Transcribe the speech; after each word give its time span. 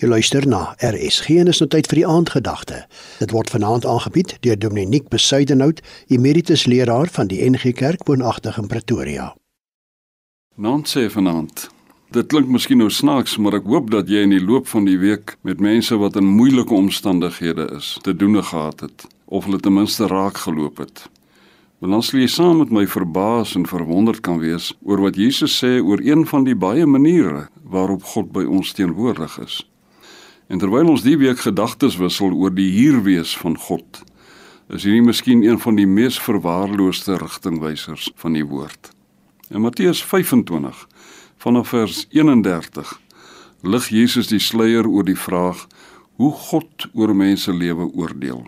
Jy 0.00 0.08
luister 0.08 0.46
na 0.48 0.70
RSG 0.80 1.34
en 1.42 1.50
is 1.52 1.58
nou 1.60 1.66
tyd 1.68 1.84
vir 1.90 1.98
die 1.98 2.06
aandgedagte. 2.08 2.78
Dit 3.20 3.34
word 3.36 3.50
vanaand 3.52 3.84
aangebied 3.84 4.32
deur 4.40 4.56
Dominiek 4.56 5.10
Besuidenhout, 5.12 5.82
emeritus 6.08 6.64
leraar 6.64 7.10
van 7.12 7.28
die 7.28 7.42
NG 7.44 7.74
Kerk 7.76 8.06
woonagtig 8.08 8.56
in 8.56 8.70
Pretoria. 8.70 9.26
Naand 10.56 10.88
sê 10.88 11.04
vanaand. 11.12 11.66
Dit 12.16 12.32
klink 12.32 12.48
miskien 12.48 12.80
nou 12.80 12.88
snaaks, 12.88 13.36
maar 13.36 13.58
ek 13.60 13.68
hoop 13.68 13.92
dat 13.92 14.08
jy 14.08 14.24
in 14.24 14.32
die 14.32 14.40
loop 14.40 14.72
van 14.72 14.88
die 14.88 14.96
week 14.96 15.36
met 15.44 15.60
mense 15.60 16.00
wat 16.00 16.16
in 16.16 16.32
moeilike 16.32 16.72
omstandighede 16.72 17.68
is, 17.76 17.98
te 18.00 18.16
doen 18.16 18.40
gehad 18.40 18.80
het 18.80 19.04
of 19.28 19.44
hulle 19.44 19.60
ten 19.60 19.76
minste 19.76 20.08
raak 20.08 20.40
geloop 20.48 20.80
het. 20.80 21.10
Want 21.84 21.92
dan 21.92 22.02
sal 22.08 22.24
jy 22.24 22.30
saam 22.32 22.62
met 22.64 22.72
my 22.72 22.86
verbaas 22.88 23.52
en 23.52 23.68
verwonderd 23.68 24.24
kan 24.24 24.40
wees 24.40 24.72
oor 24.80 25.04
wat 25.04 25.20
Jesus 25.20 25.60
sê 25.60 25.76
oor 25.84 26.00
een 26.00 26.24
van 26.24 26.48
die 26.48 26.56
baie 26.56 26.88
maniere 26.88 27.50
waarop 27.68 28.08
God 28.14 28.32
by 28.32 28.48
ons 28.48 28.72
teenwoordig 28.72 29.36
is. 29.44 29.60
En 30.50 30.58
terwyl 30.58 30.88
ons 30.90 31.04
die 31.06 31.14
week 31.14 31.44
gedagtes 31.44 31.94
wissel 32.00 32.32
oor 32.34 32.50
die 32.50 32.72
hierwees 32.74 33.36
van 33.38 33.54
God, 33.54 34.00
is 34.66 34.82
hierdie 34.82 35.04
miskien 35.06 35.44
een 35.46 35.60
van 35.62 35.76
die 35.78 35.86
mees 35.86 36.18
verwaarloosde 36.18 37.20
rigtingwysers 37.22 38.08
van 38.18 38.34
die 38.34 38.42
woord. 38.42 38.90
In 39.54 39.62
Matteus 39.62 40.02
25 40.02 40.80
vanaf 41.38 41.70
vers 41.70 42.02
31 42.10 42.90
lig 43.62 43.86
Jesus 43.94 44.30
die 44.32 44.42
sluier 44.42 44.88
oor 44.90 45.06
die 45.06 45.18
vraag 45.18 45.68
hoe 46.18 46.32
God 46.50 46.88
oor 46.98 47.14
mense 47.14 47.54
lewe 47.54 47.86
oordeel. 47.94 48.42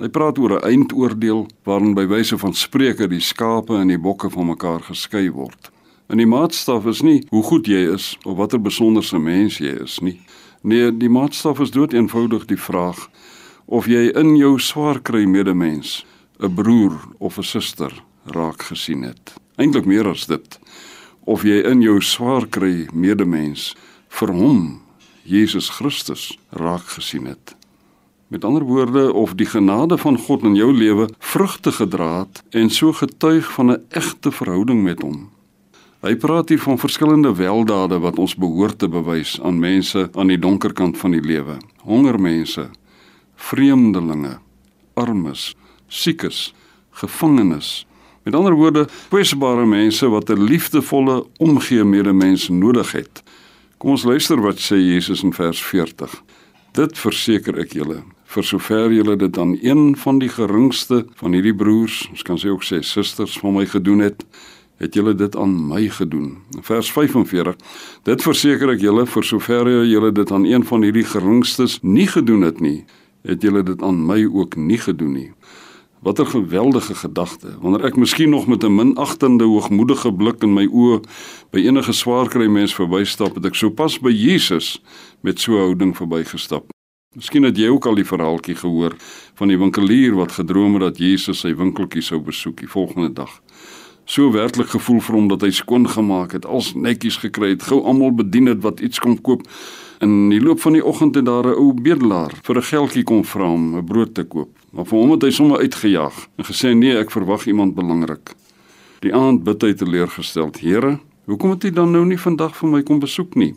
Hy 0.00 0.08
praat 0.08 0.40
oor 0.40 0.56
'n 0.56 0.64
eindoordeel 0.64 1.46
waarin 1.68 1.92
by 1.94 2.06
wyse 2.08 2.38
van 2.38 2.54
spreuke 2.54 3.08
die 3.08 3.20
skape 3.20 3.76
en 3.76 3.92
die 3.92 4.00
bokke 4.00 4.30
van 4.30 4.46
mekaar 4.46 4.80
geskei 4.80 5.28
word. 5.30 5.70
En 6.08 6.16
die 6.16 6.26
maatstaf 6.26 6.86
is 6.86 7.02
nie 7.02 7.26
hoe 7.28 7.42
goed 7.42 7.66
jy 7.66 7.92
is 7.92 8.16
of 8.24 8.36
watter 8.36 8.60
besonderse 8.60 9.18
mens 9.18 9.58
jy 9.58 9.76
is 9.82 10.00
nie. 10.00 10.20
Nee, 10.62 10.96
die 10.96 11.10
maatstaf 11.10 11.58
is 11.60 11.72
dood 11.74 11.92
eenvoudig 11.92 12.44
die 12.46 12.60
vraag 12.60 13.08
of 13.66 13.88
jy 13.90 14.12
in 14.14 14.36
jou 14.38 14.58
swaar 14.62 15.00
kry 15.02 15.24
medemens 15.26 16.04
'n 16.38 16.54
broer 16.54 16.94
of 17.18 17.38
'n 17.38 17.42
suster 17.42 17.92
raak 18.24 18.62
gesien 18.62 19.02
het. 19.02 19.34
Eintlik 19.56 19.84
meer 19.84 20.08
as 20.08 20.26
dit. 20.26 20.58
Of 21.24 21.42
jy 21.42 21.62
in 21.66 21.82
jou 21.82 22.00
swaar 22.00 22.46
kry 22.46 22.86
medemens 22.92 23.74
vir 24.08 24.32
hom 24.32 24.82
Jesus 25.24 25.68
Christus 25.68 26.38
raak 26.50 26.86
gesien 26.86 27.26
het. 27.26 27.56
Met 28.28 28.44
ander 28.44 28.62
woorde 28.62 29.12
of 29.12 29.34
die 29.34 29.46
genade 29.46 29.98
van 29.98 30.18
God 30.18 30.42
in 30.42 30.54
jou 30.54 30.72
lewe 30.72 31.08
vrugte 31.18 31.72
gedra 31.72 32.18
het 32.18 32.42
en 32.50 32.70
so 32.70 32.92
getuig 32.92 33.52
van 33.52 33.70
'n 33.70 33.84
egte 33.88 34.30
verhouding 34.30 34.82
met 34.82 35.02
hom. 35.02 35.30
Hy 36.02 36.16
praat 36.18 36.48
hier 36.50 36.58
van 36.58 36.80
verskillende 36.82 37.30
weldade 37.38 38.00
wat 38.02 38.16
ons 38.18 38.32
behoort 38.34 38.80
te 38.82 38.88
bewys 38.90 39.36
aan 39.46 39.60
mense 39.62 40.08
aan 40.18 40.32
die 40.32 40.38
donker 40.38 40.72
kant 40.74 40.96
van 40.98 41.12
die 41.14 41.22
lewe. 41.22 41.60
Hongermense, 41.86 42.64
vreemdelinge, 43.38 44.32
armes, 44.98 45.52
siekes, 45.86 46.48
gevangenes. 46.98 47.84
Met 48.26 48.34
ander 48.34 48.56
woorde, 48.58 48.88
kwesbare 49.14 49.62
mense 49.66 50.08
wat 50.10 50.30
'n 50.30 50.42
liefdevolle 50.42 51.22
omgee 51.38 51.84
medemens 51.84 52.48
nodig 52.48 52.92
het. 52.92 53.22
Kom 53.78 53.90
ons 53.90 54.04
luister 54.04 54.40
wat 54.40 54.58
sê 54.58 54.82
Jesus 54.82 55.22
in 55.22 55.32
vers 55.32 55.62
40. 55.62 56.22
Dit 56.72 56.98
verseker 56.98 57.58
ek 57.58 57.72
julle, 57.72 58.02
vir 58.26 58.42
sover 58.42 58.90
julle 58.90 59.16
dit 59.16 59.38
aan 59.38 59.58
een 59.62 59.96
van 59.96 60.18
die 60.18 60.28
geringste 60.28 61.06
van 61.14 61.32
hierdie 61.32 61.54
broers, 61.54 62.08
ons 62.10 62.22
kan 62.22 62.38
sê 62.38 62.48
ook 62.48 62.64
sê 62.64 62.82
susters 62.82 63.38
van 63.38 63.54
my 63.54 63.66
gedoen 63.66 63.98
het, 64.00 64.24
het 64.82 64.94
julle 64.98 65.14
dit 65.14 65.36
aan 65.36 65.52
my 65.68 65.86
gedoen. 65.88 66.38
Vers 66.60 66.90
45. 66.92 67.56
Dit 68.02 68.22
verseker 68.26 68.74
ek 68.74 68.82
julle 68.82 69.06
vir 69.06 69.26
sover 69.26 69.70
julle 69.86 70.10
dit 70.14 70.32
aan 70.34 70.46
een 70.48 70.66
van 70.66 70.82
hierdie 70.82 71.06
geringstes 71.06 71.78
nie 71.86 72.08
gedoen 72.10 72.42
het 72.42 72.58
nie, 72.60 72.82
het 73.22 73.46
julle 73.46 73.62
dit 73.62 73.82
aan 73.82 74.00
my 74.08 74.24
ook 74.26 74.58
nie 74.58 74.80
gedoen 74.82 75.14
nie. 75.14 75.30
Wat 76.02 76.18
'n 76.18 76.26
geweldige 76.26 76.94
gedagte. 76.94 77.54
Wanneer 77.62 77.84
ek 77.86 77.96
miskien 77.96 78.30
nog 78.30 78.46
met 78.46 78.64
'n 78.64 78.74
minagtende 78.74 79.44
hoogmoedige 79.44 80.12
blik 80.12 80.42
in 80.42 80.54
my 80.54 80.66
oë 80.66 81.00
by 81.50 81.60
enige 81.60 81.92
swaar 81.92 82.28
kry 82.28 82.46
mens 82.46 82.74
verbystap, 82.74 83.34
het 83.34 83.46
ek 83.46 83.54
sopas 83.54 84.00
by 84.00 84.10
Jesus 84.10 84.82
met 85.20 85.40
so 85.40 85.52
'n 85.52 85.58
houding 85.58 85.96
verbygestap. 85.96 86.64
Miskien 87.14 87.42
het 87.42 87.56
jy 87.56 87.68
ook 87.68 87.86
al 87.86 87.94
die 87.94 88.04
verhaaltjie 88.04 88.54
gehoor 88.54 88.94
van 89.34 89.48
die 89.48 89.58
winkelier 89.58 90.14
wat 90.14 90.32
gedroom 90.32 90.72
het 90.72 90.82
dat 90.82 90.98
Jesus 90.98 91.38
sy 91.38 91.54
winkeltjie 91.54 92.02
sou 92.02 92.20
besoek 92.20 92.56
die 92.56 92.68
volgende 92.68 93.12
dag 93.12 93.42
so 94.04 94.32
werklik 94.32 94.68
gevoel 94.68 95.00
vir 95.00 95.14
hom 95.14 95.28
dat 95.28 95.42
hy 95.42 95.50
skoon 95.50 95.88
gemaak 95.88 96.32
het, 96.32 96.46
als 96.46 96.74
netjies 96.74 97.16
gekry 97.22 97.54
het, 97.54 97.62
gou 97.62 97.82
almal 97.84 98.12
bedien 98.14 98.46
het 98.46 98.62
wat 98.62 98.80
iets 98.80 98.98
kom 98.98 99.20
koop. 99.20 99.42
In 100.02 100.28
die 100.32 100.40
loop 100.42 100.60
van 100.60 100.74
die 100.74 100.84
oggend 100.84 101.14
het 101.14 101.24
daar 101.24 101.46
'n 101.46 101.58
ou 101.58 101.72
bedelaar 101.72 102.32
vir 102.42 102.56
'n 102.56 102.62
geldjie 102.62 103.04
kom 103.04 103.24
vra 103.24 103.52
om 103.52 103.76
'n 103.76 103.84
brood 103.84 104.14
te 104.14 104.24
koop. 104.24 104.50
Maar 104.70 104.84
vir 104.84 104.98
hom 104.98 105.10
het 105.10 105.22
hy 105.22 105.30
sommer 105.30 105.58
uitgejaag 105.58 106.28
en 106.36 106.44
gesê 106.44 106.74
nee, 106.74 106.96
ek 106.96 107.10
verwag 107.10 107.46
iemand 107.46 107.74
belangrik. 107.74 108.34
Die 109.00 109.14
aand 109.14 109.44
bid 109.44 109.62
hy 109.62 109.74
teleurgestel: 109.74 110.50
"Here, 110.60 110.98
hoekom 111.26 111.50
het 111.50 111.64
U 111.64 111.70
dan 111.70 111.90
nou 111.90 112.04
nie 112.04 112.18
vandag 112.18 112.56
vir 112.56 112.68
my 112.68 112.82
kom 112.82 112.98
besoek 112.98 113.34
nie?" 113.34 113.54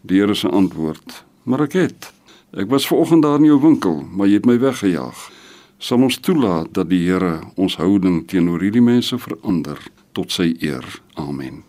Die 0.00 0.18
Here 0.18 0.34
se 0.34 0.48
antwoord: 0.48 1.24
"Maar 1.42 1.60
ek 1.60 1.72
het. 1.72 2.12
Ek 2.52 2.68
was 2.68 2.86
ver 2.86 2.96
oggend 2.96 3.22
daar 3.22 3.38
in 3.38 3.44
jou 3.44 3.60
winkel, 3.60 4.04
maar 4.12 4.26
jy 4.26 4.34
het 4.34 4.46
my 4.46 4.58
weggejaag." 4.58 5.41
Sal 5.82 6.02
ons 6.06 6.20
toelaat 6.22 6.70
dat 6.78 6.88
die 6.92 7.02
Here 7.02 7.40
ons 7.58 7.76
houding 7.80 8.22
teenoor 8.30 8.62
hierdie 8.62 8.84
mense 8.84 9.18
verander 9.18 9.80
tot 10.14 10.30
sy 10.30 10.52
eer. 10.62 10.86
Amen. 11.18 11.62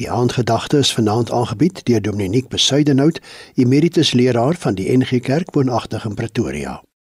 Die 0.00 0.08
aandgedagte 0.10 0.80
is 0.82 0.92
vanaand 0.96 1.30
aangebied 1.30 1.84
deur 1.86 2.00
Dominiek 2.02 2.48
Besuidenhout, 2.48 3.20
emeritus 3.54 4.14
leraar 4.18 4.56
van 4.58 4.74
die 4.74 4.88
NG 4.96 5.20
Kerk 5.20 5.52
woonagtig 5.54 6.08
in 6.08 6.16
Pretoria. 6.18 6.80